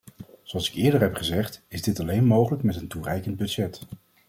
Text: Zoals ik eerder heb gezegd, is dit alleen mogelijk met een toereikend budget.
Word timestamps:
Zoals 0.43 0.69
ik 0.69 0.75
eerder 0.75 0.99
heb 1.01 1.15
gezegd, 1.15 1.63
is 1.67 1.81
dit 1.81 1.99
alleen 1.99 2.25
mogelijk 2.25 2.63
met 2.63 2.75
een 2.75 2.87
toereikend 2.87 3.37
budget. 3.37 3.87